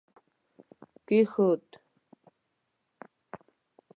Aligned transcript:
کښېښود 1.07 1.65